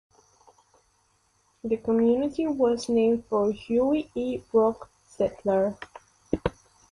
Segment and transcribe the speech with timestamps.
[1.63, 4.37] The community was named for Huey E.
[4.51, 5.77] Brock, settler.